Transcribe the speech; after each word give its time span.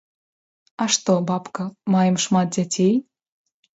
А 0.85 0.87
што, 0.95 1.13
бабка, 1.31 1.63
маем 1.97 2.15
шмат 2.27 2.47
дзяцей? 2.59 2.93